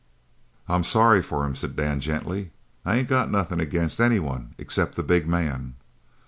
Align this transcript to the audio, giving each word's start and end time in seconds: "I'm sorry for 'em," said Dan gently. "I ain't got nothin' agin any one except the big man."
"I'm 0.67 0.83
sorry 0.83 1.21
for 1.21 1.45
'em," 1.45 1.53
said 1.53 1.75
Dan 1.75 1.99
gently. 1.99 2.49
"I 2.83 2.95
ain't 2.95 3.07
got 3.07 3.29
nothin' 3.29 3.61
agin 3.61 3.87
any 3.99 4.17
one 4.17 4.55
except 4.57 4.95
the 4.95 5.03
big 5.03 5.27
man." 5.27 5.75